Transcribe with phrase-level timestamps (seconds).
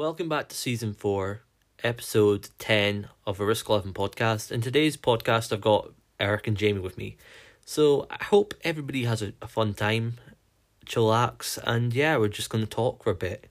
[0.00, 1.42] Welcome back to season four,
[1.84, 4.50] episode 10 of a Risk 11 podcast.
[4.50, 7.18] In today's podcast, I've got Eric and Jamie with me.
[7.66, 10.14] So I hope everybody has a, a fun time,
[10.86, 13.50] chillax, and yeah, we're just going to talk for a bit.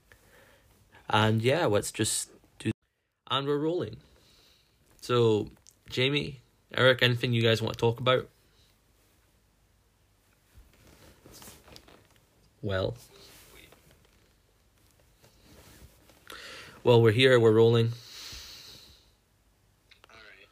[1.07, 2.71] And yeah, let's just do.
[3.29, 3.97] And we're rolling.
[5.01, 5.51] So,
[5.87, 6.41] Jamie,
[6.73, 8.27] Eric, anything you guys want to talk about?
[12.63, 12.97] Well.
[16.89, 17.93] Well, we're here, we're rolling.
[20.09, 20.47] Alright.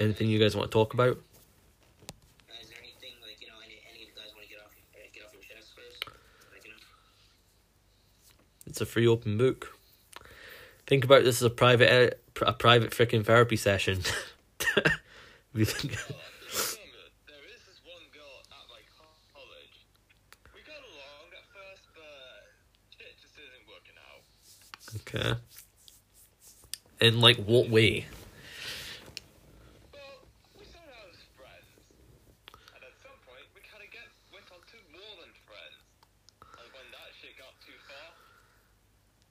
[0.00, 1.16] Anything you guys want to talk about?
[2.60, 4.74] Is there anything, like, you know, any, any of you guys want to get off,
[4.96, 6.04] uh, get off your chest first?
[6.52, 6.76] Like, you know?
[8.66, 9.78] It's a free open book.
[10.88, 14.00] Think about this as a private a private freaking therapy session.
[15.54, 18.82] We think- Well, at the moment, there is this one girl at my
[19.30, 19.86] college.
[20.50, 22.58] We got along at first, but
[22.98, 24.26] shit just isn't working out.
[24.96, 25.34] Okay.
[27.00, 28.06] In like what way?
[29.94, 30.18] Well,
[30.58, 31.68] we started out as friends,
[32.74, 35.78] and at some point, we kind of get went on to more than friends.
[36.58, 38.08] And when that shit got too far,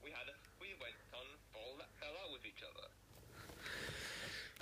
[0.00, 2.88] we had a, we went on fall fell out with each other.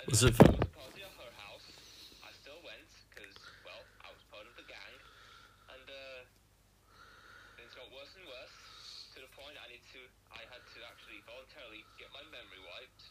[0.03, 1.67] And Was then it- there was a party at her house.
[2.27, 4.95] I still went because, well, I was part of the gang,
[5.71, 6.19] and uh,
[7.55, 8.55] things got worse and worse
[9.15, 13.03] to the point I need to I had to actually voluntarily get my memory wiped.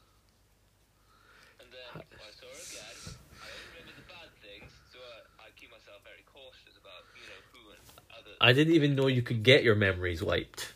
[1.58, 2.98] And then when I saw her again,
[3.42, 7.26] I only remember the bad things, so uh, I keep myself very cautious about you
[7.26, 7.82] know who and
[8.14, 8.34] other.
[8.38, 10.72] I didn't even know you could get your memories wiped.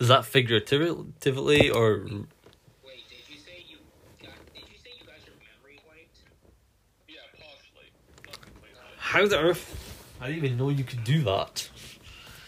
[0.00, 3.76] Is that figuratively or Wait, did you say you
[4.20, 6.18] got, did you say you got your memory wiped?
[7.08, 7.90] yeah, partially,
[8.26, 8.38] not
[8.96, 9.64] how the earth?
[10.20, 11.28] I didn't even know you could do that.
[11.28, 11.72] What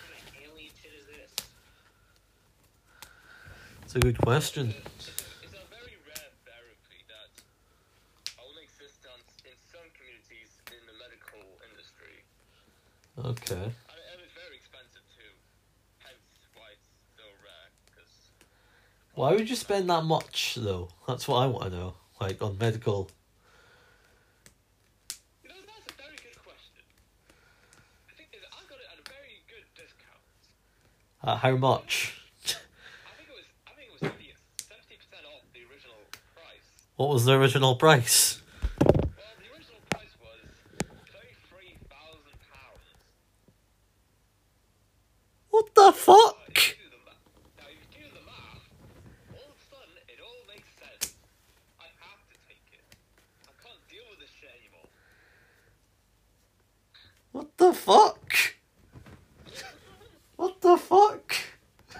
[0.05, 1.47] kind of alien shit is this?
[3.85, 4.69] It's a good question.
[4.69, 5.13] It's a,
[5.45, 7.33] it's a very rare therapy that
[8.41, 12.25] only exists on, in some communities in the medical industry.
[13.18, 13.55] Okay.
[13.55, 15.33] And, and it's very expensive too.
[15.98, 16.14] Hence
[16.55, 17.70] why it's so rare.
[17.86, 18.30] Because
[19.14, 20.89] Why would you spend that much though?
[21.06, 21.95] That's what I want to know.
[22.20, 23.11] Like on medical.
[25.42, 26.83] you know that's a very good question.
[28.08, 30.23] I think is I got it at a very good discount.
[31.23, 32.14] Uh, how much?
[32.45, 32.48] I
[33.18, 34.11] think it was I think it was
[34.62, 36.02] seventy percent off the original
[36.34, 36.67] price.
[36.96, 38.42] What was the original price?
[38.83, 38.95] Well,
[39.39, 40.42] the original price was
[41.14, 42.86] thirty three thousand pounds.
[45.51, 46.34] What the fuck?
[47.58, 48.67] Now, if you do the math,
[49.34, 51.14] all of a sudden, it all makes sense.
[51.78, 52.83] I have to take it.
[53.46, 54.90] I can't deal with this shit anymore.
[57.33, 58.55] What the fuck?
[60.36, 61.34] What the fuck?
[61.95, 61.98] Uh,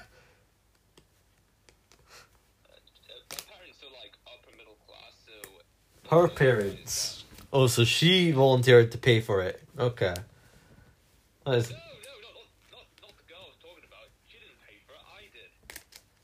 [3.31, 5.35] my parents are like upper middle class, so.
[6.17, 7.25] Her parents.
[7.53, 9.63] Oh, so she volunteered to pay for it.
[9.79, 10.15] Okay.
[10.15, 10.17] Is,
[11.47, 11.79] No, no, no, not,
[12.73, 14.09] not, not the girl I was talking about.
[14.29, 15.51] She didn't pay for it, I did.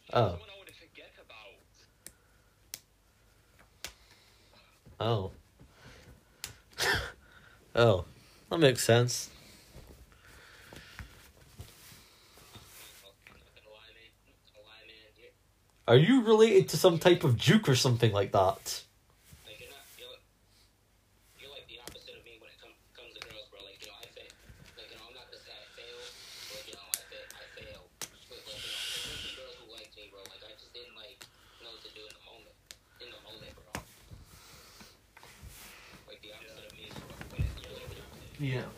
[0.05, 0.31] She Oh.
[0.31, 1.57] someone I would forget about.
[5.01, 5.31] oh.
[7.75, 8.05] oh.
[8.51, 9.31] That makes sense.
[13.33, 14.13] Not gonna lie, man.
[14.29, 15.11] Not gonna lie, man.
[15.17, 15.33] You're,
[15.89, 18.83] Are you related to some type of juke or something like that?
[19.47, 20.21] like, you're not, you're, like-
[21.41, 23.59] you're like the opposite of me when it com- comes to girls, bro.
[23.65, 24.31] Like, you know, I fail.
[24.79, 25.99] Like, you know, I'm not this guy I fail,
[26.53, 27.83] but, you know, I, fa- I fail.
[27.99, 30.21] But, like, you know, there's some girls who liked me, bro.
[30.31, 31.19] Like, I just didn't, like,
[31.59, 32.55] know what to do in the moment.
[33.03, 33.83] In the moment, bro.
[36.07, 36.95] Like, the opposite of me is
[37.35, 37.83] when it, you're like the opposite.
[37.83, 37.83] Yeah.
[37.83, 37.99] You know what to, it's like you know what to do, you knew what to
[37.99, 38.13] do.
[38.15, 38.69] I didn't, I didn't.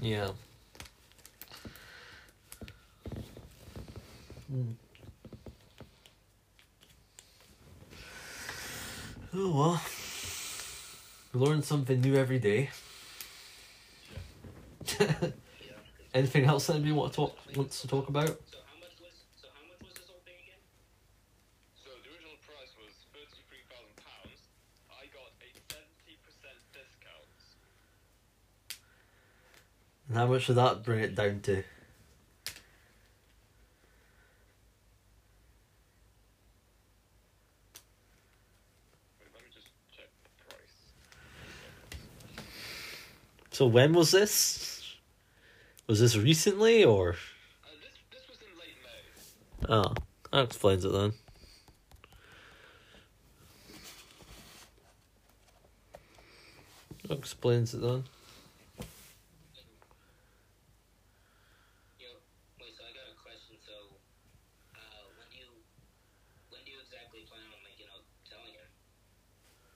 [0.00, 0.30] Yeah.
[4.50, 4.74] Hmm.
[9.34, 9.82] Oh well.
[11.34, 12.70] Learn something new every day.
[16.14, 18.28] Anything else that anybody want to talk wants to talk about?
[18.28, 20.62] So how much was, so how much was this whole thing again?
[21.74, 24.38] So the original price was thirty-three thousand pounds.
[24.94, 27.26] I got a seventy percent discount.
[30.08, 31.62] And how much did that bring it down to?
[43.50, 44.96] So when was this?
[45.86, 47.10] Was this recently or?
[47.10, 49.74] Uh, this this was in late May.
[49.74, 49.94] Oh,
[50.32, 51.12] that explains it then.
[57.08, 58.04] That Explains it then.
[61.98, 62.08] Yo,
[62.60, 62.72] wait.
[62.76, 63.56] So I got a question.
[63.64, 63.72] So,
[64.74, 65.50] uh, when do you,
[66.50, 68.68] when do you exactly plan on like you know telling her?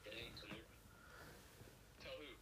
[0.05, 0.65] Today, tomorrow?
[2.03, 2.33] Tell who?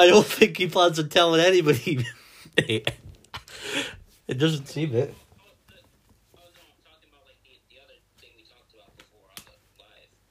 [0.00, 2.06] I don't think he plans on telling anybody.
[2.56, 2.88] it
[4.38, 5.14] doesn't seem it.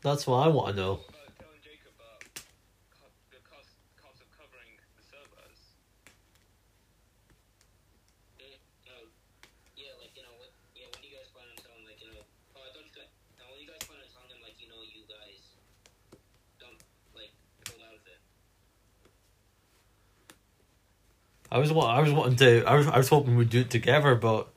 [0.01, 0.91] That's what I want to know.
[1.07, 2.23] About telling Jacob about
[2.91, 5.59] co- the cost, cost of covering the servers.
[8.39, 8.95] Mm, no,
[9.75, 10.51] yeah, like you know what?
[10.75, 12.23] Yeah, when do you guys plan on telling like you know?
[12.55, 13.11] Oh, I thought you guys.
[13.37, 15.57] Now, when you guys plan on telling them like you know you guys
[16.59, 16.79] don't
[17.15, 17.33] like
[17.65, 18.19] pull out of it?
[21.51, 22.63] I was wa- I was wanting to.
[22.65, 24.47] I was I was hoping we'd do it together, but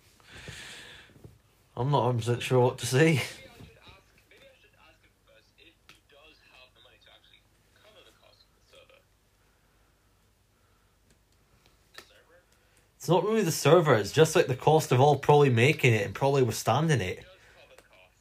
[1.76, 2.98] I'm not 100 percent sure what to say.
[3.04, 4.00] Maybe I should ask.
[4.30, 7.40] Maybe I should ask him first if he does have the money to actually
[7.76, 9.00] cover the cost of the server.
[11.96, 12.38] The server?
[12.96, 13.94] It's not really the server.
[13.94, 17.16] It's just like the cost of all probably making it and probably withstanding it.
[17.18, 17.24] does
[17.56, 18.16] cover the cost.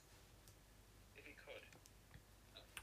[1.15, 1.63] If he could.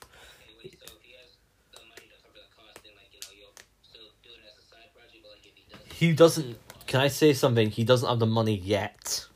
[0.08, 0.72] Okay, wait.
[0.80, 1.36] So if he has
[1.72, 4.56] the money to cover the cost, then like you know you'll still do it as
[4.56, 5.20] a side project.
[5.24, 5.56] But like if
[5.98, 6.56] he doesn't,
[6.86, 7.70] Can I say something?
[7.70, 9.26] He doesn't have the money yet,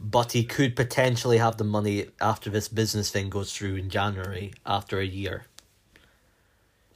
[0.00, 4.54] but he could potentially have the money after this business thing goes through in January
[4.64, 5.44] after a year.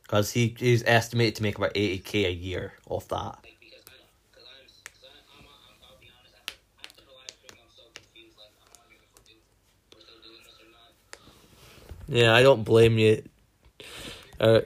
[0.02, 3.44] Because he he's estimated to make about eighty k a year off that.
[12.08, 12.98] Yeah, I don't, blame
[14.40, 14.62] I'm,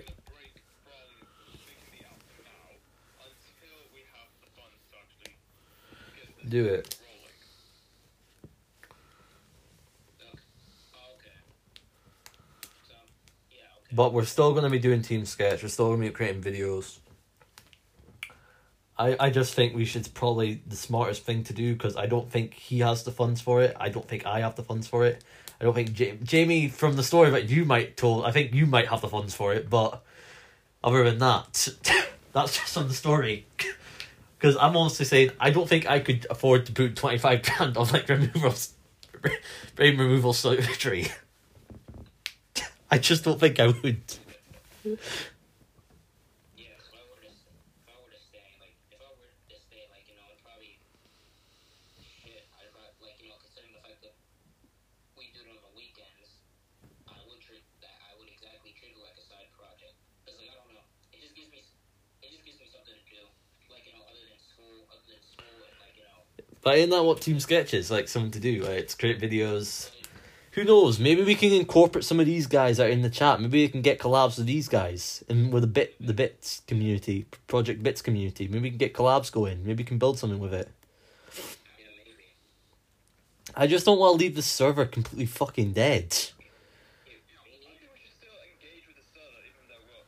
[6.48, 6.96] Do it.
[13.92, 15.62] But we're still going to be doing Team Sketch.
[15.62, 16.98] We're still going to be creating videos.
[18.98, 22.30] I, I just think we should probably the smartest thing to do because I don't
[22.30, 23.76] think he has the funds for it.
[23.78, 25.22] I don't think I have the funds for it.
[25.60, 28.24] I don't think ja- Jamie from the story that you might told.
[28.24, 30.02] I think you might have the funds for it, but
[30.82, 31.68] other than that,
[32.32, 33.46] that's just on the story.
[34.44, 37.78] Because I'm honestly saying I don't think I could afford to put twenty five grand
[37.78, 38.74] on like removals,
[39.74, 41.06] brain removal surgery.
[42.90, 44.02] I just don't think I would.
[44.84, 44.96] Yeah,
[46.76, 49.56] so if I were to, if I were to stay, like, if I were to
[49.56, 50.76] stay, like, you know, I'd probably,
[52.20, 54.12] shit, I'd probably, like, you know, considering the fact that
[55.16, 56.36] we do it on the weekends,
[57.08, 59.96] I would treat that, I would exactly treat it like a side project.
[60.28, 60.84] Cause, like, I don't know,
[61.16, 61.64] it just gives me,
[62.20, 63.24] it just gives me something to do,
[63.72, 66.20] like, you know, other than school, other than school, and, like, you know,
[66.64, 67.90] But isn't that what Team Sketch is?
[67.90, 68.78] Like something to do, right?
[68.78, 69.90] It's create videos.
[70.52, 70.98] Who knows?
[70.98, 73.40] Maybe we can incorporate some of these guys out in the chat.
[73.40, 77.26] Maybe we can get collabs with these guys and with the bit the bits community,
[77.48, 78.48] Project Bits community.
[78.48, 79.66] Maybe we can get collabs going.
[79.66, 80.70] Maybe we can build something with it.
[83.54, 86.06] I just don't want to leave the server completely fucking dead.
[86.06, 87.20] I think
[87.92, 90.06] we should still engage with the server, even though we're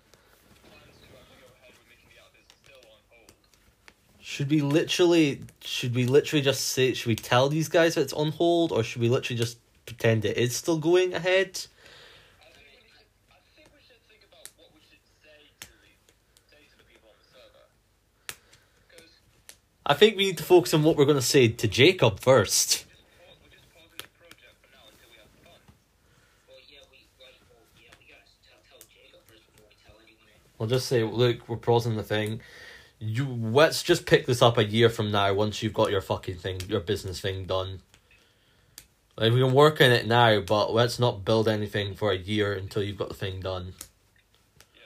[0.70, 3.31] plans to actually go ahead with making the app is still on hold.
[4.37, 8.12] Should we literally should we literally just say should we tell these guys that it's
[8.12, 9.56] on hold or should we literally just
[9.87, 11.65] pretend it is still going ahead?
[19.87, 22.85] I think we need to focus on what we're going to say to Jacob first.
[30.59, 32.43] We'll just say, look, we're pausing the thing.
[32.99, 36.37] You let's just pick this up a year from now once you've got your fucking
[36.37, 37.81] thing, your business thing done.
[39.19, 42.53] Like we can work on it now, but let's not build anything for a year
[42.55, 43.75] until you've got the thing done.
[44.75, 44.83] Yeah.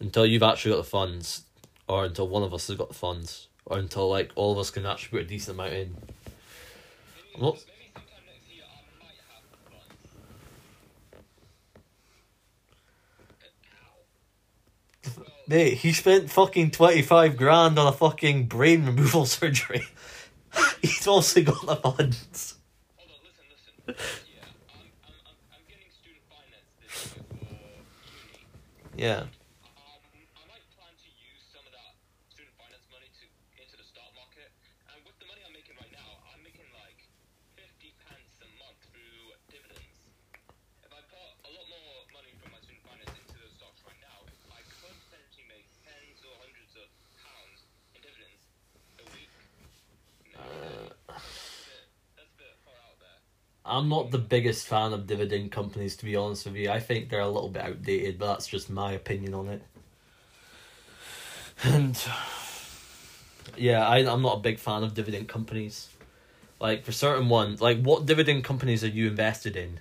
[0.00, 1.44] Until you've actually got the funds,
[1.86, 4.70] or until one of us has got the funds, or until like all of us
[4.70, 5.96] can actually put a decent amount in.
[5.96, 10.12] Maybe, Well- maybe sometime next year I might have the funds.
[15.16, 15.22] Ow.
[15.24, 19.82] Well, Mate, he spent fucking twenty five grand on a fucking brain removal surgery.
[20.82, 22.54] He's also got the funds.
[22.96, 23.72] hold on, listen, listen.
[23.86, 29.00] This year, I'm, I'm, I'm, I'm getting student finance this year for uni.
[29.00, 29.24] Yeah.
[29.24, 30.00] Um,
[30.36, 31.96] I might plan to use some of that
[32.28, 33.24] student finance money to
[33.56, 34.52] into the stock market.
[34.92, 37.00] And with the money I'm making right now, I'm making like
[37.56, 39.96] fifty pence a month through dividends.
[40.84, 44.00] If I put a lot more money from my student finance into those stocks right
[44.04, 46.88] now, I could potentially make tens or hundreds of
[47.20, 48.42] pounds in dividends
[48.98, 49.28] a week.
[50.24, 51.84] Maybe Uh, that's a bit,
[52.16, 53.20] that's a bit far out there.
[53.68, 56.70] I'm not the biggest fan of dividend companies, to be honest with you.
[56.70, 59.62] I think they're a little bit outdated, but that's just my opinion on it.
[61.64, 62.00] And
[63.56, 65.88] yeah, I I'm not a big fan of dividend companies.
[66.60, 69.80] Like for certain ones, like what dividend companies are you invested in?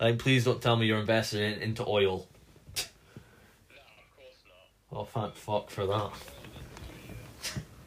[0.00, 2.28] Like, please don't tell me you're invested in, into oil.
[2.76, 2.82] No,
[3.72, 4.42] of course
[4.92, 4.98] not.
[4.98, 6.10] Oh, thank fuck for that.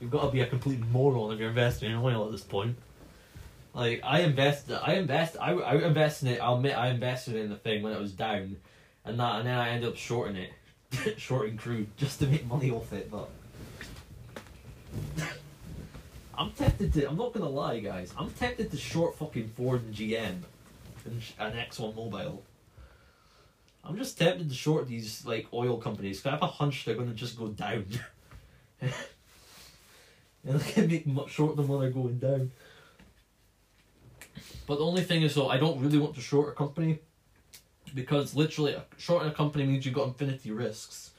[0.01, 2.77] You've got to be a complete moron if you're investing in oil at this point.
[3.73, 6.39] Like I invested, I invest, I I invested in it.
[6.39, 8.57] I'll admit I invested in the thing when it was down,
[9.05, 10.51] and that, and then I ended up shorting it,
[11.19, 13.11] shorting crude just to make money off it.
[13.11, 13.29] But
[16.37, 17.09] I'm tempted to.
[17.09, 18.13] I'm not gonna lie, guys.
[18.17, 20.41] I'm tempted to short fucking Ford and GM,
[21.05, 22.39] and sh- and Exxon Mobil.
[23.83, 26.19] I'm just tempted to short these like oil companies.
[26.21, 27.85] 'cause I have a hunch they're gonna just go down.
[28.81, 28.91] and
[30.55, 32.51] I can make much short them while they're going down.
[34.67, 36.99] But the only thing is, though, I don't really want to short a company
[37.93, 41.11] because literally shorting a company means you've got infinity risks.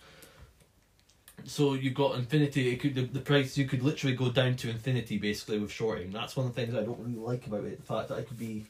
[1.44, 2.68] So you've got infinity.
[2.68, 6.10] It could the, the price you could literally go down to infinity basically with shorting.
[6.10, 7.80] That's one of the things I don't really like about it.
[7.80, 8.66] The fact that I could be.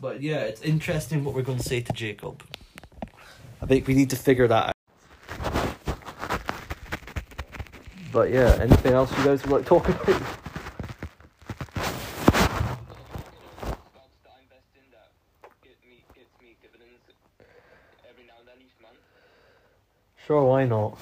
[0.00, 2.42] But yeah, it's interesting what we're going to say to Jacob.
[3.62, 4.74] I think we need to figure that out.
[8.12, 10.04] But yeah, anything else you guys would like to talk about?
[10.04, 10.22] Stocks
[14.22, 15.10] that I invest in that
[15.62, 17.02] get me gets me dividends
[18.08, 18.98] every now and then each month.
[20.26, 20.98] Sure, why not?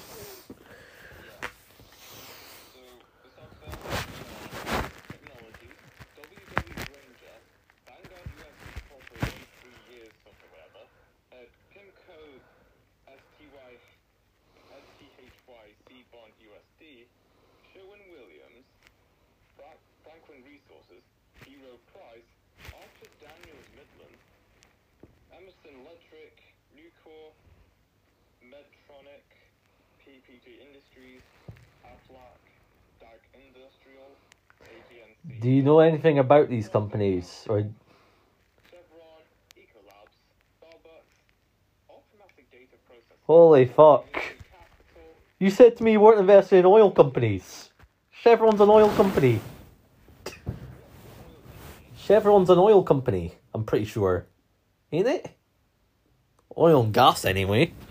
[35.43, 37.45] Do you know anything about these companies?
[37.49, 37.67] Or
[43.23, 44.05] holy fuck!
[45.39, 47.71] You said to me you weren't investing in oil companies.
[48.09, 49.41] Chevron's an oil company.
[51.97, 53.33] Chevron's an oil company.
[53.53, 54.25] I'm pretty sure,
[54.93, 55.27] ain't it?
[56.57, 57.73] Oil and gas, anyway.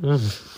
[0.00, 0.53] Hmm.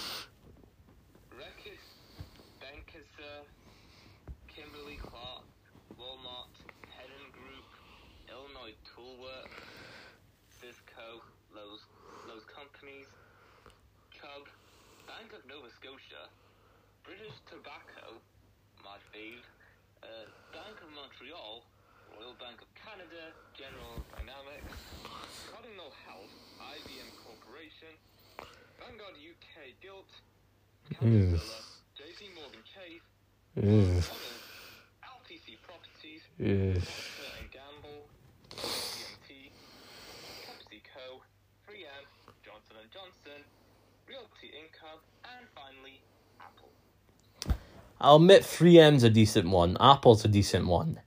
[48.07, 49.77] I'll admit 3M's a decent one.
[49.81, 51.01] Apple's a decent one.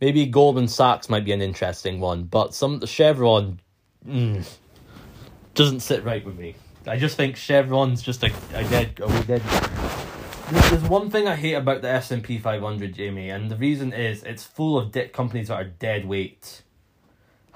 [0.00, 3.60] Maybe Goldman Sachs might be an interesting one, but some Chevron
[4.06, 4.48] mm,
[5.54, 6.54] doesn't sit right with me.
[6.86, 9.42] I just think Chevron's just a, a dead a dead.
[10.50, 13.92] There's one thing I hate about the S and P 500, Jamie, and the reason
[13.92, 16.62] is it's full of companies that are dead weight.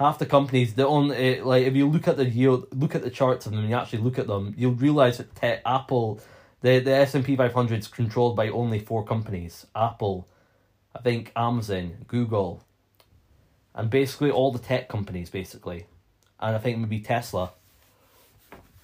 [0.00, 3.10] Half the companies, the only like if you look at the yield, look at the
[3.10, 6.20] charts of them, and you actually look at them, you'll realize that te- Apple,
[6.64, 10.26] the the S and P 500 is controlled by only four companies: Apple,
[10.96, 12.64] I think Amazon, Google,
[13.74, 15.86] and basically all the tech companies, basically,
[16.40, 17.52] and I think maybe Tesla.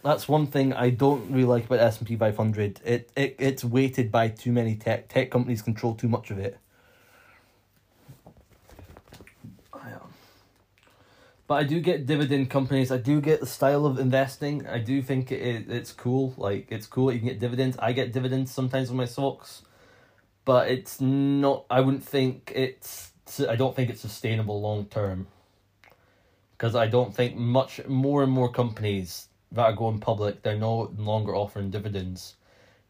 [0.02, 2.82] That's one thing I don't really like about S and P five hundred.
[2.84, 6.58] It it it's weighted by too many tech tech companies control too much of it.
[9.72, 10.12] I, um,
[11.50, 12.92] But I do get dividend companies.
[12.92, 14.68] I do get the style of investing.
[14.68, 16.32] I do think it, it it's cool.
[16.36, 17.10] Like it's cool.
[17.10, 17.76] You can get dividends.
[17.80, 19.62] I get dividends sometimes with my stocks,
[20.44, 21.64] but it's not.
[21.68, 23.10] I wouldn't think it's.
[23.48, 25.26] I don't think it's sustainable long term.
[26.52, 30.94] Because I don't think much more and more companies that are going public, they're no
[30.96, 32.36] longer offering dividends.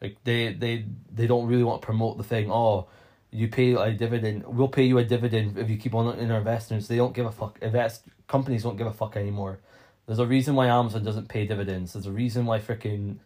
[0.03, 2.51] Like they they they don't really want to promote the thing.
[2.51, 2.89] Oh,
[3.31, 4.45] you pay a dividend.
[4.47, 6.89] We'll pay you a dividend if you keep on in our investments.
[6.89, 7.59] They don't give a fuck.
[7.63, 9.59] Invest companies don't give a fuck anymore.
[10.07, 11.93] There's a reason why Amazon doesn't pay dividends.
[11.93, 13.17] There's a reason why freaking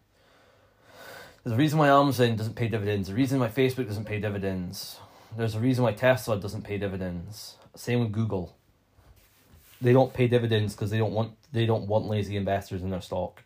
[1.43, 3.09] There's a reason why Amazon doesn't pay dividends.
[3.09, 4.99] The reason why Facebook doesn't pay dividends.
[5.37, 7.57] There's a reason why Tesla doesn't pay dividends.
[7.77, 8.57] Same with Google.
[9.83, 13.03] They don't pay dividends because they don't want they don't want lazy investors in their
[13.03, 13.43] stock.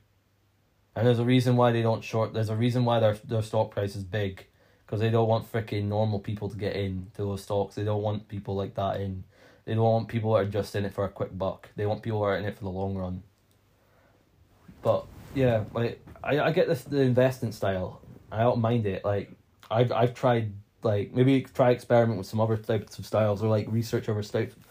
[0.95, 2.33] And there's a reason why they don't short.
[2.35, 4.47] There's a reason why their their stock price is big,
[4.87, 7.75] because they don't want freaking normal people to get in to those stocks.
[7.75, 9.25] They don't want people like that in.
[9.68, 11.68] They don't want people that are just in it for a quick buck.
[11.76, 13.22] They want people who are in it for the long run.
[14.80, 18.00] But yeah, like I, I get this the investing style.
[18.32, 19.04] I don't mind it.
[19.04, 19.30] Like
[19.70, 23.66] I've I've tried like maybe try experiment with some other types of styles or like
[23.68, 24.64] research other types of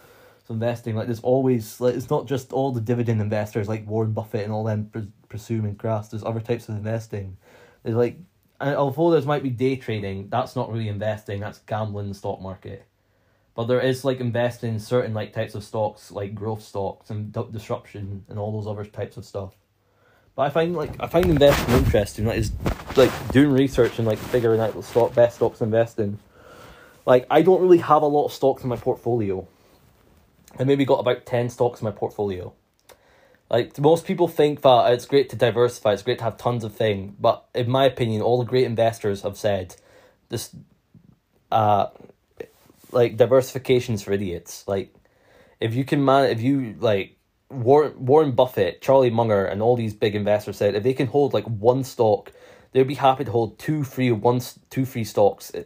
[0.49, 0.95] investing.
[0.95, 4.51] Like there's always like it's not just all the dividend investors like Warren Buffett and
[4.51, 6.07] all them pres- presuming crafts.
[6.07, 7.37] There's other types of investing.
[7.83, 8.17] There's like
[8.59, 11.39] although there's might be day trading, that's not really investing.
[11.39, 12.87] That's gambling the stock market.
[13.57, 17.33] But there is like investing in certain like types of stocks, like growth stocks and
[17.51, 19.55] disruption and all those other types of stuff.
[20.35, 22.25] But I find like I find investing interesting.
[22.25, 22.51] Like is
[22.95, 26.19] like doing research and like figuring out the stock best stocks to invest in.
[27.07, 29.47] Like I don't really have a lot of stocks in my portfolio.
[30.59, 32.53] I maybe got about ten stocks in my portfolio.
[33.49, 36.75] Like most people think that it's great to diversify, it's great to have tons of
[36.75, 39.77] thing, but in my opinion, all the great investors have said
[40.29, 40.55] this
[41.51, 41.87] uh
[42.91, 44.63] like diversification's for idiots.
[44.67, 44.93] Like
[45.59, 47.17] if you can man if you like
[47.49, 51.33] Warren Warren Buffett, Charlie Munger, and all these big investors said if they can hold
[51.33, 52.31] like one stock,
[52.71, 55.63] they'd be happy to hold two free one two free stocks eh,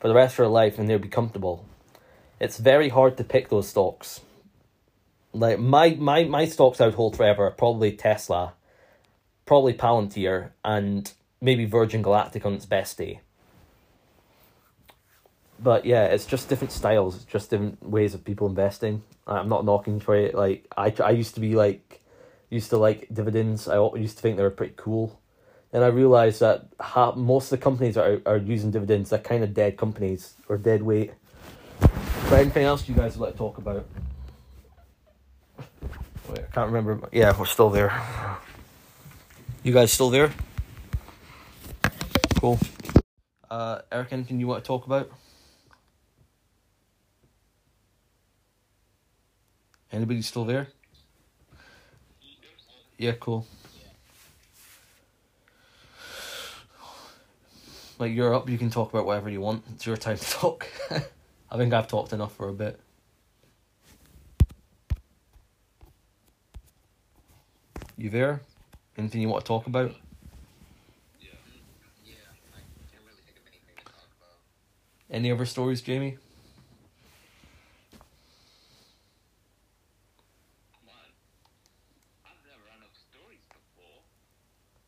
[0.00, 1.64] for the rest of their life, and they'd be comfortable.
[2.40, 4.20] It's very hard to pick those stocks.
[5.32, 8.54] Like my my my stocks I would hold forever probably Tesla,
[9.44, 13.20] probably Palantir, and maybe Virgin Galactic on its best day.
[15.60, 17.16] But yeah, it's just different styles.
[17.16, 19.02] It's just different ways of people investing.
[19.26, 20.34] I'm not knocking for it.
[20.34, 22.00] Like I, I used to be like,
[22.50, 23.68] used to like dividends.
[23.68, 25.20] I used to think they were pretty cool.
[25.72, 29.18] And I realized that ha- most of the companies that are, are using dividends, they're
[29.18, 31.12] kind of dead companies or dead weight.
[31.80, 33.86] But anything else you guys would like to talk about?
[36.28, 37.08] Wait, I can't remember.
[37.12, 38.00] Yeah, we're still there.
[39.62, 40.30] You guys still there?
[42.38, 42.58] Cool.
[43.50, 45.10] Uh, Eric, anything you want to talk about?
[49.92, 50.68] Anybody still there?
[52.98, 53.46] Yeah, cool.
[57.98, 59.64] Like you're up, you can talk about whatever you want.
[59.74, 60.68] It's your time to talk.
[61.50, 62.78] I think I've talked enough for a bit.
[67.96, 68.42] You there?
[68.96, 69.90] Anything you want to talk about?
[71.20, 72.60] Yeah, I
[72.92, 73.22] can't really
[74.16, 74.36] about.
[75.10, 76.18] Any other stories, Jamie?
[80.86, 80.94] Man,
[82.24, 84.02] I've never run up stories before.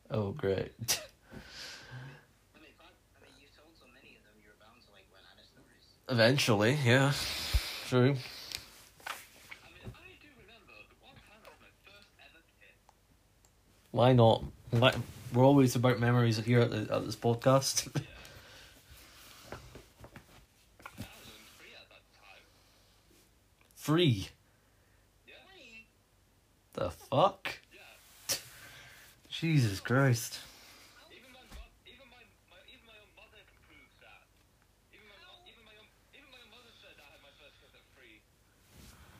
[0.11, 1.01] had great.
[6.09, 7.13] Eventually, yeah.
[7.87, 8.17] True.
[13.91, 14.43] Why not?
[14.71, 14.93] Why,
[15.33, 17.87] we're always about memories here at, the, at this podcast.
[20.97, 22.43] And I was only three at that time.
[23.75, 24.29] Free.
[25.27, 25.33] Yeah.
[26.73, 27.59] The fuck?
[27.73, 28.35] Yeah.
[29.41, 30.37] Jesus Christ.
[31.09, 32.21] Even my, mo- even my,
[32.53, 34.21] my, even my own mother can prove that.
[34.93, 37.57] Even my, mo- even my own, even my own mother said I had my first
[37.57, 38.21] kiss at three.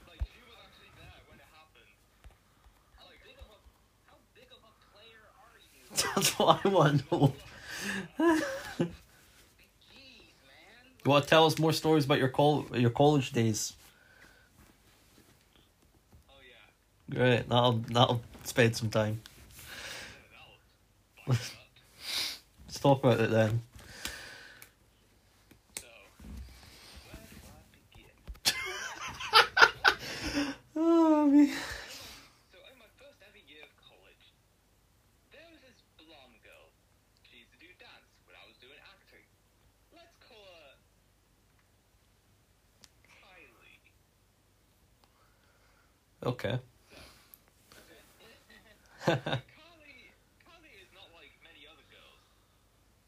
[0.05, 1.89] Like she was actually there when it happened.
[3.01, 3.57] How big of a,
[4.05, 5.89] how big of a player are you?
[5.89, 7.33] That's what I want to know.
[11.03, 13.73] You want to tell us more stories about your col- your college days?
[16.29, 17.15] Oh yeah.
[17.15, 17.49] Great.
[17.49, 19.21] That'll that'll spend some time.
[20.13, 20.59] Yeah, that was
[21.15, 21.20] fucked up.
[21.31, 23.61] Let's talk about it then.
[25.79, 25.87] So,
[27.07, 27.63] where do I
[27.93, 28.15] begin?
[30.75, 31.47] Oh, me.
[32.51, 34.25] So in my first ever year of college,
[35.31, 36.71] there was this blonde girl.
[37.29, 39.23] She used to do dance when I was doing acting.
[39.93, 40.75] Let's call her
[43.07, 43.79] Kylie.
[46.23, 46.59] Okay.
[49.01, 50.13] Kylie,
[50.45, 52.21] Kylie is not like many other girls.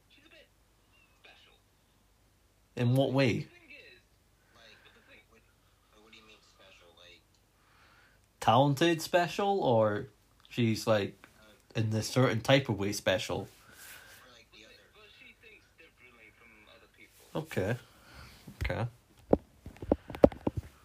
[0.09, 0.47] She's a bit
[1.21, 1.55] special.
[2.75, 3.33] In what way?
[3.33, 4.01] The thing is,
[4.57, 5.41] Like, but the thing, what,
[6.01, 6.89] what do you mean special?
[6.97, 7.21] Like,
[8.75, 10.07] Talented special, or
[10.49, 11.27] she's like
[11.75, 13.47] in this certain type of way special?
[13.47, 13.47] Okay.
[13.75, 13.85] Okay.
[14.33, 17.25] the all women, she thinks differently from other people.
[17.35, 17.75] Okay.
[18.63, 18.87] Okay.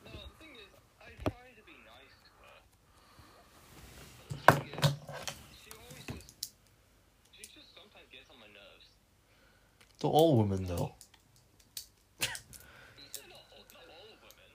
[0.05, 0.71] No, the thing is,
[1.01, 2.57] I try to be nice to her.
[4.17, 4.93] But the thing is,
[5.65, 6.29] she always just,
[7.33, 8.87] she just sometimes gets on my nerves.
[10.01, 10.93] To all women though.
[12.21, 12.27] He
[13.13, 14.51] said, Not all, not all women.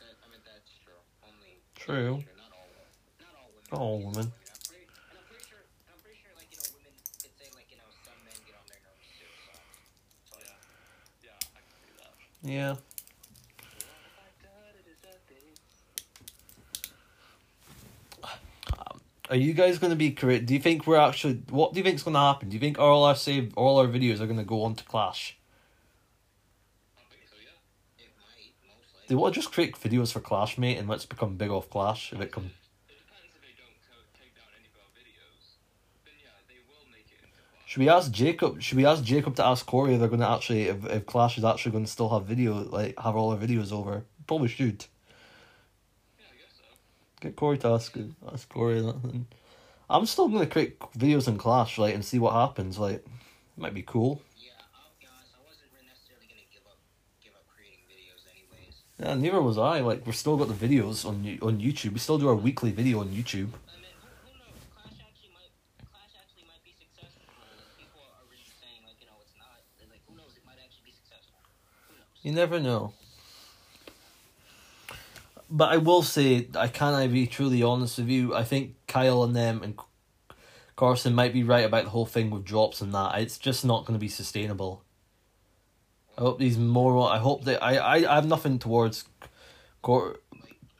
[0.00, 1.00] that, I mean, that's true.
[1.24, 1.60] Only.
[1.74, 2.22] True.
[2.36, 2.68] Not all.
[3.20, 3.68] Not all women.
[3.68, 4.26] Not all women.
[4.32, 5.64] I'm pretty, and I'm pretty sure.
[5.88, 8.56] I'm pretty sure, like you know, women could say like you know, some men get
[8.56, 9.28] on their nerves too.
[9.44, 9.52] So.
[10.28, 11.32] so Yeah.
[11.32, 12.12] Yeah, I can see that.
[12.44, 12.76] Yeah.
[19.27, 20.46] Are you guys going to be correct?
[20.46, 21.42] Do you think we're actually?
[21.50, 22.48] What do you think's going to happen?
[22.48, 24.84] Do you think all our save, all our videos are going to go on to
[24.84, 25.36] Clash?
[26.96, 28.06] I think so, yeah.
[28.16, 29.08] might.
[29.08, 32.12] They want to just create videos for Clash, mate, and let's become big off Clash.
[32.12, 35.56] If it come, It depends if they don't co- take down any of our videos.
[36.04, 37.66] Then yeah, they will make it into Clash.
[37.66, 38.62] should we ask Jacob?
[38.62, 41.38] Should we ask Jacob to ask Corey if they're going to actually, if, if Clash
[41.38, 44.04] is actually going to still have video, like have all our videos over?
[44.26, 44.86] Probably should.
[46.18, 46.64] Yeah, I guess so.
[47.20, 47.96] Get Corey to ask
[48.32, 48.78] ask Corey.
[48.78, 49.26] And
[49.90, 52.78] I'm still going to create videos in Clash, like, and see what happens.
[52.78, 53.06] Like, it
[53.56, 54.22] might be cool.
[54.36, 54.52] Yeah,
[55.10, 55.34] honest.
[55.34, 56.78] I wasn't necessarily gonna give up,
[57.22, 58.84] give up creating videos, anyways.
[59.00, 59.80] Yeah, neither was I.
[59.80, 61.92] Like, we're still got the videos on on YouTube.
[61.94, 63.50] We still do our weekly video on YouTube.
[63.66, 64.62] I mean, who, who knows?
[64.70, 65.50] Clash actually might,
[65.90, 67.26] Clash actually might be successful.
[67.74, 69.58] People are really saying like, you know, it's not.
[69.90, 70.38] Like, who knows?
[70.38, 71.42] It might actually be successful.
[72.22, 72.94] You never know.
[75.50, 76.94] But I will say, I can't.
[76.94, 78.34] I be truly honest with you.
[78.34, 79.78] I think Kyle and them and
[80.76, 83.18] Carson might be right about the whole thing with drops and that.
[83.18, 84.84] It's just not going to be sustainable.
[86.16, 87.10] I hope these more.
[87.10, 89.04] I hope that I, I, I have nothing towards
[89.82, 90.20] Cor,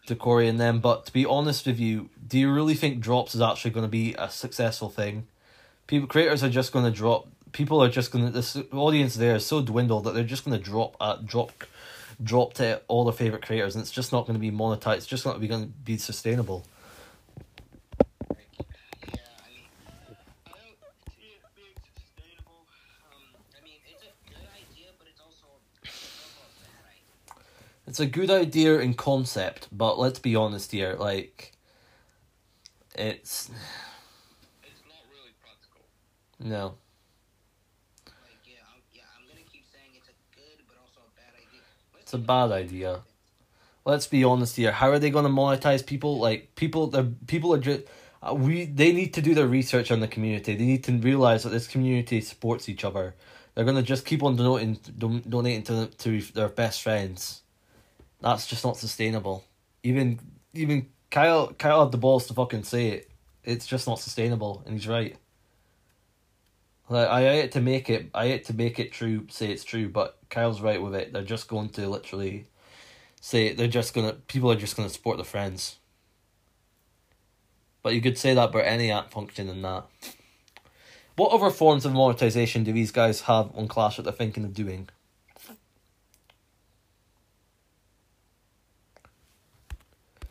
[0.06, 0.80] to Corey and them.
[0.80, 3.90] But to be honest with you, do you really think drops is actually going to
[3.90, 5.26] be a successful thing?
[5.86, 7.28] People creators are just going to drop.
[7.52, 8.30] People are just going to.
[8.30, 11.52] This audience there is so dwindled that they're just going to drop at drop
[12.22, 14.96] drop to all their favorite creators, and it's just not going to be monetized.
[14.98, 16.64] It's just not going to be going to be sustainable.
[18.30, 19.64] Like, yeah, I mean,
[20.46, 20.50] I
[20.80, 22.66] don't see it being sustainable.
[23.12, 23.22] Um,
[23.58, 25.46] I mean, it's a good idea, but it's also,
[25.82, 27.44] it's also a bad idea.
[27.86, 30.96] It's a good idea in concept, but let's be honest here.
[30.98, 31.52] Like,
[32.94, 33.50] it's
[34.62, 35.86] It's not really practical.
[36.40, 36.74] no.
[38.06, 41.32] Like, yeah, I'm, yeah, I'm gonna keep saying it's a good, but also a bad
[41.34, 41.62] idea.
[41.94, 43.02] Let's It's a bad idea.
[43.84, 44.72] Let's be honest here.
[44.72, 46.18] How are they going to monetize people?
[46.18, 47.82] Like people, the people are just.
[48.22, 50.54] Uh, we they need to do their research on the community.
[50.54, 53.14] They need to realize that this community supports each other.
[53.54, 57.42] They're gonna just keep on donating, don- donating to to their best friends.
[58.22, 59.44] That's just not sustainable.
[59.82, 60.18] Even
[60.54, 63.10] even Kyle Kyle had the balls to fucking say it.
[63.44, 65.14] It's just not sustainable, and he's right.
[66.88, 69.26] Like I hate to make it, I hate to make it true.
[69.30, 71.12] Say it's true, but Kyle's right with it.
[71.12, 72.46] They're just going to literally
[73.20, 74.14] say they're just gonna.
[74.14, 75.76] People are just gonna support their friends.
[77.82, 79.86] But you could say that about any app function and that.
[81.16, 84.54] What other forms of monetization do these guys have on Clash that they're thinking of
[84.54, 84.88] doing?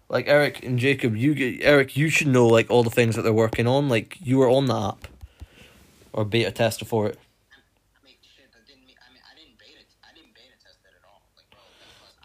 [0.09, 3.33] Like Eric and Jacob, you Eric, you should know like all the things that they're
[3.33, 3.89] working on.
[3.89, 5.07] Like you were on the app,
[6.17, 7.19] or beta tester for it.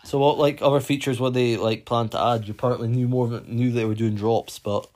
[0.04, 2.48] So what like other features were they like plan to add?
[2.48, 4.86] You apparently knew more of it, knew they were doing drops, but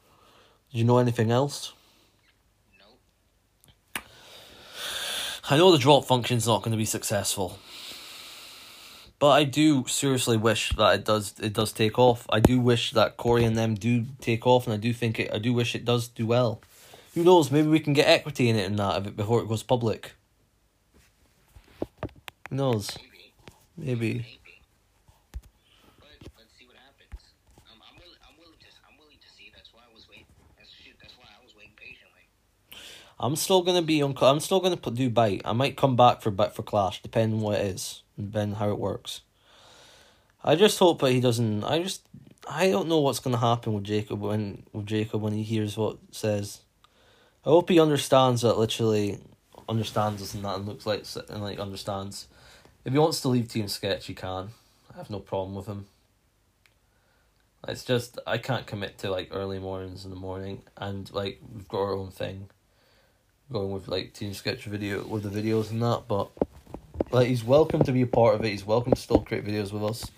[0.70, 1.72] you know anything else?
[2.78, 4.04] nope.
[5.48, 7.58] I know the drop function's not going to be successful,
[9.18, 11.34] but I do seriously wish that it does.
[11.40, 12.26] It does take off.
[12.30, 15.32] I do wish that Corey and them do take off, and I do think it.
[15.32, 16.60] I do wish it does do well.
[17.16, 17.50] Who knows?
[17.50, 20.12] Maybe we can get equity in it and that of it before it goes public.
[22.50, 22.94] Who knows?
[22.98, 23.32] Maybe.
[23.74, 24.12] Maybe.
[24.12, 24.60] Maybe.
[25.98, 27.32] But let's see what happens.
[27.72, 28.18] Um, I'm willing.
[28.28, 28.66] I'm willing to.
[28.86, 29.50] I'm willing to see.
[29.56, 30.26] That's why I was waiting.
[30.58, 30.92] That's shit.
[31.00, 32.28] That's why I was waiting patiently.
[33.18, 34.14] I'm still gonna be on.
[34.20, 35.40] I'm still gonna put do Byte.
[35.46, 38.56] I might come back for Byte for Clash, depending on what it is, And depending
[38.56, 39.22] how it works.
[40.44, 41.64] I just hope that he doesn't.
[41.64, 42.02] I just.
[42.46, 45.96] I don't know what's gonna happen with Jacob when with Jacob when he hears what
[46.10, 46.60] says.
[47.46, 49.20] I hope he understands that literally
[49.68, 52.26] understands us and that and looks like and like understands.
[52.84, 54.48] If he wants to leave Team Sketch, he can.
[54.92, 55.86] I have no problem with him.
[57.68, 61.68] It's just I can't commit to like early mornings in the morning, and like we've
[61.68, 62.48] got our own thing
[63.52, 66.30] going with like Team Sketch video with the videos and that, but
[67.12, 68.48] like he's welcome to be a part of it.
[68.50, 70.10] He's welcome to still create videos with us.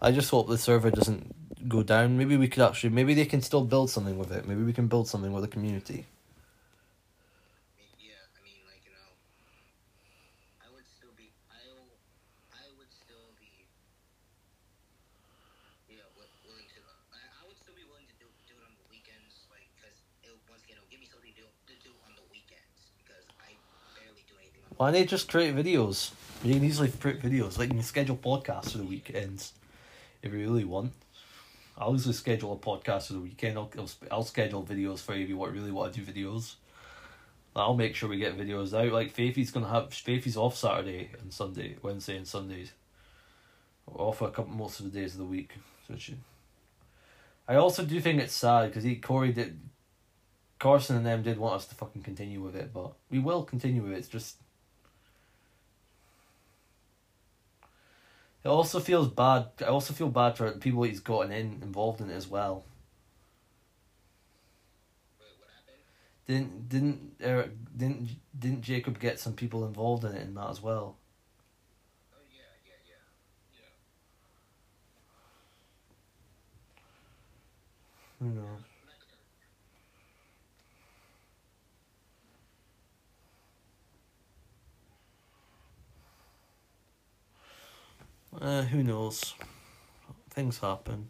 [0.00, 2.16] I just hope the server doesn't go down.
[2.16, 4.48] Maybe we could actually maybe they can still build something with it.
[4.48, 6.06] Maybe we can build something with the community.
[7.60, 8.24] I mean, yeah.
[8.36, 9.08] I mean, like you know,
[10.64, 11.28] I would still be.
[11.52, 11.60] I.
[12.52, 13.68] I would still be.
[15.88, 16.80] Yeah, wi- willing to.
[17.12, 19.96] I, I would still be willing to do do it on the weekends, like, cause
[20.24, 23.26] it once again it'll give me something to do to do on the weekends because
[23.40, 23.52] I
[23.98, 26.10] barely do anything Why don't just create videos?
[26.42, 27.58] You can easily create videos.
[27.58, 29.52] Like you can schedule podcasts for the weekends
[30.22, 30.94] if you really want.
[31.76, 33.58] I'll usually schedule a podcast for the weekend.
[33.58, 36.54] I'll, I'll, I'll schedule videos for you if you want, really want to do videos.
[37.54, 38.90] I'll make sure we get videos out.
[38.90, 42.72] Like Faithy's gonna have Faithy's off Saturday and Sunday, Wednesday and Sundays.
[43.86, 45.56] Off for a couple most of the days of the week.
[45.88, 46.16] So she.
[47.46, 49.60] I also do think it's sad because he Corey did,
[50.58, 53.82] Carson and them did want us to fucking continue with it, but we will continue
[53.82, 53.98] with it.
[53.98, 54.36] It's just.
[58.44, 59.48] It also feels bad.
[59.62, 62.64] I also feel bad for the people he's gotten in involved in it as well.
[66.26, 70.62] Didn't didn't Eric didn't didn't Jacob get some people involved in it in that as
[70.62, 70.96] well?
[72.12, 73.02] Oh yeah, yeah, yeah.
[78.18, 78.36] Who knows?
[78.36, 78.98] I'm not
[88.29, 88.29] gonna.
[88.40, 89.34] Uh, who knows?
[90.30, 91.08] Things happen.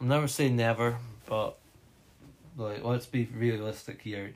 [0.00, 1.58] I'm never saying never, but
[2.56, 4.34] like let's be realistic here.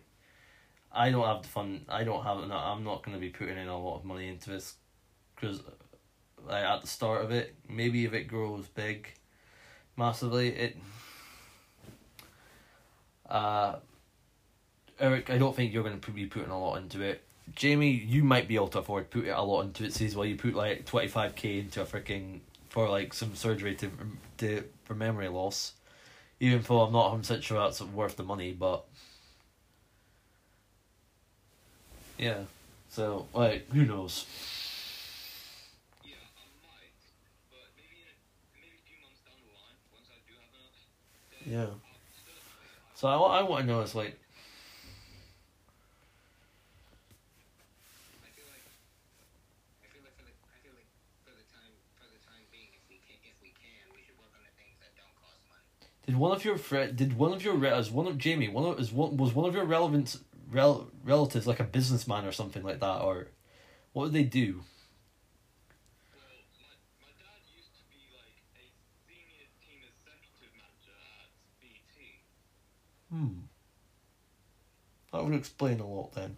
[0.93, 1.85] I don't have the fun.
[1.89, 2.39] I don't have.
[2.39, 4.75] I'm not going to be putting in a lot of money into this,
[5.35, 5.61] because
[6.47, 9.09] like at the start of it, maybe if it grows big,
[9.97, 10.77] massively, it.
[13.29, 13.77] Uh,
[15.01, 17.26] Eric, I don't think you're going to be putting a lot into it.
[17.55, 19.93] Jamie, you might be able to afford put a lot into it.
[19.95, 23.75] Says well, you put like twenty five k into a freaking for like some surgery
[23.77, 23.91] to
[24.39, 25.73] to for memory loss.
[26.41, 28.85] Even though I'm not hundred percent sure that's worth the money, but
[32.19, 32.41] yeah.
[32.89, 34.27] So like, who knows?
[41.47, 41.67] Yeah,
[42.95, 44.19] So I, I want to know is like,
[48.25, 48.67] I feel like.
[49.83, 50.35] I feel like for the.
[50.53, 50.91] I feel like
[51.25, 54.19] for the time for the time being, if we can if we can, we should
[54.21, 55.65] work on the things that don't cost money.
[56.07, 58.65] Did one of your fri did one of your re- is one of Jamie one
[58.65, 60.17] of is one was one of your relevant
[60.51, 63.29] rel- relatives like a businessman or something like that or
[63.93, 64.63] what did they do?
[66.13, 66.23] well,
[66.61, 66.69] my
[67.01, 68.65] my dad used to be like a
[69.09, 72.21] senior team executive manager at BT.
[73.11, 73.47] Hmm.
[75.13, 76.37] That would explain a lot then.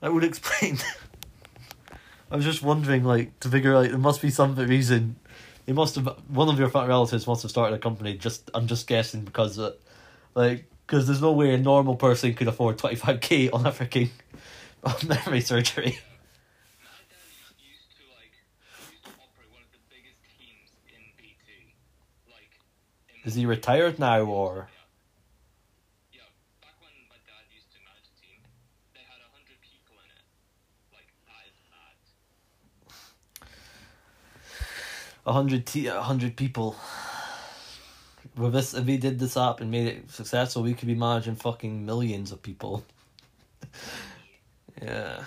[0.00, 0.78] That would explain.
[2.30, 5.16] I was just wondering, like, to figure out there must be some reason.
[5.66, 8.14] They must have one of your fat relatives must have started a company.
[8.14, 9.72] Just I'm just guessing because, uh,
[10.34, 13.72] like, because there's no way a normal person could afford twenty five k on a
[13.72, 14.10] freaking
[14.84, 15.98] on memory surgery.
[16.80, 18.32] My dad used, used to like
[18.92, 21.74] used to operate one of the biggest teams in BT.
[22.30, 22.50] Like,
[23.24, 24.68] in Is he retired now or?
[35.26, 36.76] 100, t- 100 people.
[38.36, 41.34] With this, if we did this up and made it successful, we could be managing
[41.34, 42.84] fucking millions of people.
[44.82, 45.24] yeah.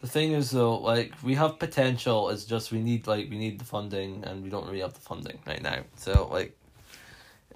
[0.00, 3.58] the thing is though like we have potential it's just we need like we need
[3.58, 6.54] the funding and we don't really have the funding right now so like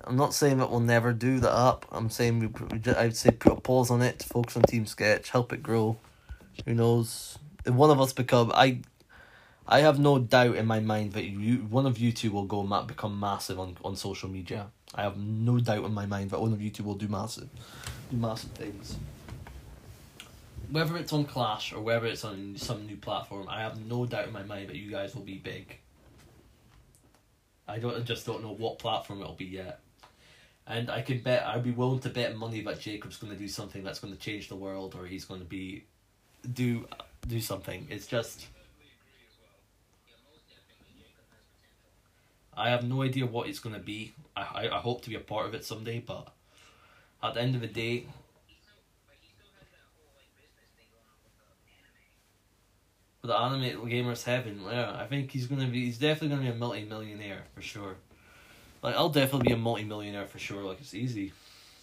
[0.05, 1.85] i'm not saying that we'll never do that app.
[1.93, 4.87] i'm saying we, we just, i'd say put a pause on it focus on team
[4.87, 5.99] sketch help it grow
[6.65, 7.39] who knows?
[7.65, 8.81] If one of us become, I,
[9.67, 12.63] I have no doubt in my mind that you, one of you two will go
[12.63, 14.69] ma- become massive on on social media.
[14.95, 17.49] I have no doubt in my mind that one of you two will do massive,
[18.11, 18.97] do massive things
[20.71, 24.27] whether it's on Clash or whether it's on some new platform, I have no doubt
[24.27, 25.79] in my mind that you guys will be big.
[27.67, 29.81] I don't I just don't know what platform it'll be yet.
[30.67, 33.83] And I could bet I'd be willing to bet money that Jacob's gonna do something
[33.83, 35.85] that's gonna change the world or he's gonna be
[36.53, 36.87] do
[37.27, 37.87] do something.
[37.91, 38.47] It's just.
[42.57, 44.13] I have no idea what it's gonna be.
[44.37, 46.29] I, I I hope to be a part of it someday, but
[47.23, 48.07] at the end of the day,
[53.23, 53.89] with the anime.
[53.89, 55.87] gamers heaven, yeah, I think he's gonna be.
[55.87, 57.97] He's definitely gonna be a multi millionaire for sure.
[58.83, 60.63] Like I'll definitely be a multi millionaire for sure.
[60.63, 61.33] Like it's easy,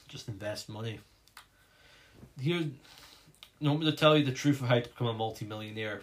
[0.07, 0.99] just invest money.
[2.39, 2.65] Here,
[3.59, 6.01] you want me to tell you the truth of how to become a multi millionaire?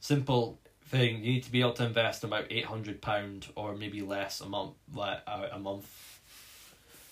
[0.00, 1.24] Simple thing.
[1.24, 4.48] You need to be able to invest about eight hundred pound or maybe less a
[4.48, 4.74] month.
[4.94, 6.20] Like a month.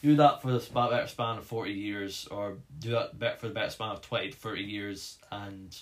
[0.03, 3.71] Do that for the better span of forty years, or do that for the better
[3.71, 5.77] span of twenty to thirty years, and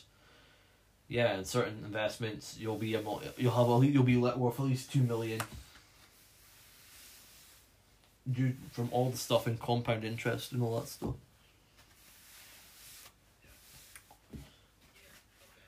[1.08, 4.92] yeah, in certain investments, you'll be able, you'll have a, you'll be worth at least
[4.92, 5.40] two million.
[8.30, 11.14] due from all the stuff in compound interest and all that stuff.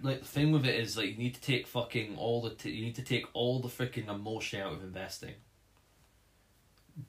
[0.03, 2.71] Like the thing with it is like you need to take fucking all the t-
[2.71, 5.35] you need to take all the freaking emotion out of investing.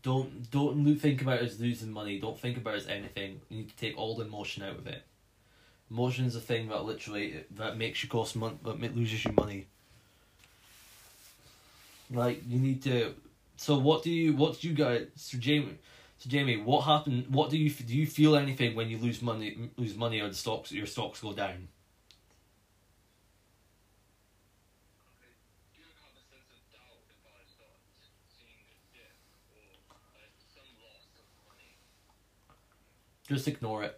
[0.04, 2.20] Don't don't think about it as losing money.
[2.20, 3.42] Don't think about it as anything.
[3.50, 5.04] You need to take all the emotion out of it.
[5.92, 9.68] Emotion is a thing that literally that makes you cost money, that loses you money.
[12.10, 13.14] Like you need to.
[13.58, 15.08] So what do you what do you guys?
[15.16, 15.78] So Jamie,
[16.18, 17.28] so Jamie, what happened?
[17.30, 17.96] What do you do?
[17.96, 19.70] You feel anything when you lose money?
[19.78, 20.72] Lose money or the stocks?
[20.72, 21.68] Your stocks go down.
[25.74, 27.80] Do you have a sense of doubt if I start
[28.30, 29.16] seeing a dip
[29.52, 29.80] or
[30.16, 31.76] like some loss of money?
[33.32, 33.98] Just ignore it.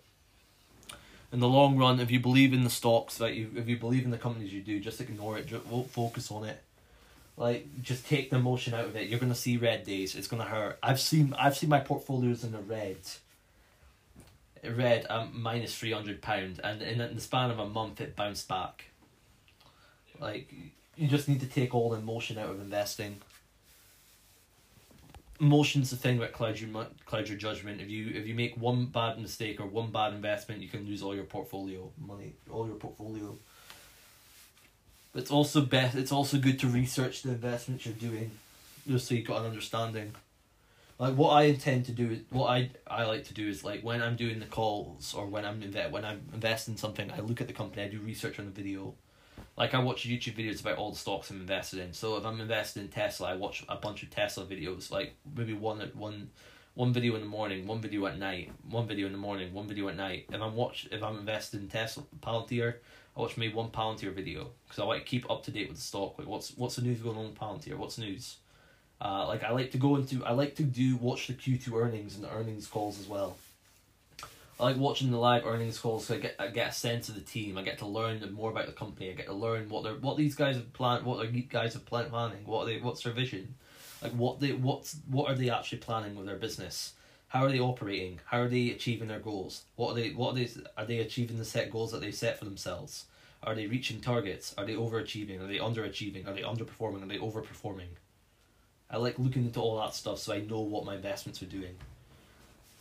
[1.32, 4.06] In the long run, if you believe in the stocks, like you, if you believe
[4.06, 5.48] in the companies you do, just ignore it.
[5.48, 6.62] Just won't focus on it.
[7.36, 9.10] Like, just take the emotion out of it.
[9.10, 10.14] You're gonna see red days.
[10.14, 10.78] It's gonna hurt.
[10.84, 12.98] I've seen, I've seen my portfolios in the red.
[14.64, 18.48] Red, um, minus three hundred pound, and in the span of a month, it bounced
[18.48, 18.86] back.
[20.20, 20.54] Like,
[20.96, 23.22] you just need to take all the emotion out of investing.
[25.40, 27.82] Emotion's the thing that clouds your clouds your judgment.
[27.82, 31.02] If you if you make one bad mistake or one bad investment, you can lose
[31.02, 33.36] all your portfolio money, all your portfolio.
[35.16, 35.96] It's also best.
[35.96, 38.32] It's also good to research the investments you're doing,
[38.88, 40.14] just so you've got an understanding.
[41.00, 44.02] Like what I intend to do, what I I like to do is like when
[44.02, 47.42] I'm doing the calls or when I'm inve- when I'm investing in something, I look
[47.42, 48.94] at the company, I do research on the video.
[49.56, 51.94] Like I watch YouTube videos about all the stocks I'm invested in.
[51.94, 54.92] So if I'm invested in Tesla, I watch a bunch of Tesla videos.
[54.92, 56.32] Like maybe one at one,
[56.74, 59.68] one video in the morning, one video at night, one video in the morning, one
[59.68, 60.26] video at night.
[60.32, 62.76] If I'm watch if I'm invested in Tesla Palantir,
[63.16, 65.78] I watch maybe one Palantir video because I like to keep up to date with
[65.78, 66.18] the stock.
[66.18, 67.78] Like what's what's the news going on with Palantir?
[67.78, 68.38] What's news?
[69.00, 71.78] Uh, like I like to go into I like to do watch the Q two
[71.78, 73.38] earnings and the earnings calls as well.
[74.60, 77.16] I like watching the live earnings calls so I get I get a sense of
[77.16, 77.58] the team.
[77.58, 79.10] I get to learn more about the company.
[79.10, 81.86] I get to learn what they're what these guys have planned, what their guys have
[81.86, 83.56] plan planning, what are they what's their vision,
[84.02, 86.94] like what they what's what are they actually planning with their business.
[87.30, 88.20] How are they operating?
[88.26, 89.64] How are they achieving their goals?
[89.76, 90.12] What are they?
[90.12, 90.50] What are they?
[90.78, 93.06] Are they achieving the set goals that they set for themselves?
[93.42, 94.54] Are they reaching targets?
[94.58, 95.42] Are they overachieving?
[95.42, 96.28] Are they underachieving?
[96.28, 97.04] Are they underperforming?
[97.04, 97.90] Are they overperforming?
[98.90, 101.76] I like looking into all that stuff so I know what my investments are doing.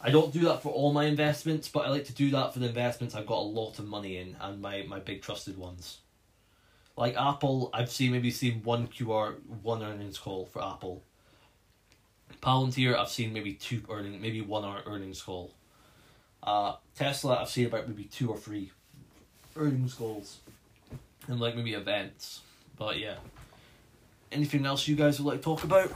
[0.05, 2.59] I don't do that for all my investments, but I like to do that for
[2.59, 5.99] the investments I've got a lot of money in and my, my big trusted ones.
[6.97, 11.03] Like Apple, I've seen maybe seen one QR one earnings call for Apple.
[12.43, 15.53] Palantir, I've seen maybe two earning maybe one earnings call.
[16.43, 18.73] Uh, Tesla, I've seen about maybe two or three
[19.57, 20.39] earnings calls,
[21.29, 22.41] and like maybe events.
[22.77, 23.17] But yeah,
[24.33, 25.93] anything else you guys would like to talk about,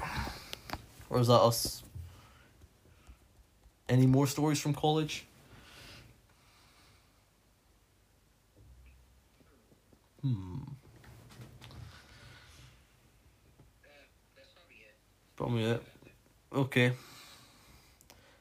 [1.11, 1.83] or is that us?
[3.89, 5.27] Any more stories from college?
[10.23, 10.59] Hmm.
[15.37, 15.83] Probably it.
[16.53, 16.93] Okay.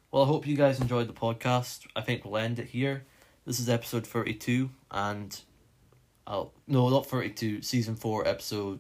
[0.10, 1.86] Well, I hope you guys enjoyed the podcast.
[1.96, 3.04] I think we'll end it here.
[3.46, 5.40] This is episode 32, and
[6.26, 6.54] I'll.
[6.68, 8.80] No, not 32, season 4, episode.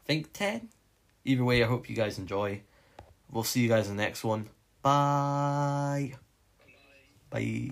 [0.00, 0.70] I think 10?
[1.24, 2.62] Either way, I hope you guys enjoy.
[3.30, 4.48] We'll see you guys in the next one.
[4.82, 6.14] Bye.
[7.30, 7.70] Bye.